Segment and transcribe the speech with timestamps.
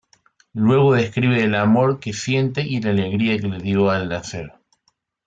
[0.55, 4.51] Luego describe el amor que siente y la alegría que le dio al nacer.